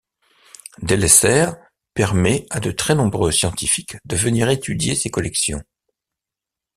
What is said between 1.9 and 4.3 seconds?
permet à de très nombreux scientifiques de